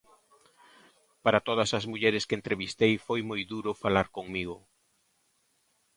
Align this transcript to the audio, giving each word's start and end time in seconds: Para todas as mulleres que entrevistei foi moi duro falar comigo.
Para 1.23 1.43
todas 1.47 1.69
as 1.77 1.85
mulleres 1.91 2.25
que 2.27 2.37
entrevistei 2.39 2.93
foi 3.05 3.19
moi 3.29 3.41
duro 3.53 3.71
falar 3.83 4.07
comigo. 4.17 4.57